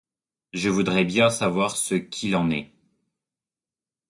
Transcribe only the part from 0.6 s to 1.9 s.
voudrais bien savoir